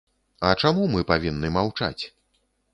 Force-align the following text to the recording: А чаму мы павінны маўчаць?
А 0.47 0.53
чаму 0.63 0.87
мы 0.95 1.05
павінны 1.13 1.53
маўчаць? 1.61 2.01